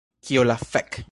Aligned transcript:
Kio 0.29 0.45
la 0.51 0.57
fek... 0.71 0.99